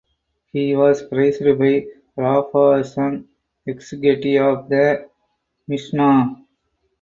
[0.51, 1.85] He was praised by
[2.17, 3.27] Rabbah as an
[3.67, 5.07] exegete of the
[5.67, 6.37] Mishnah.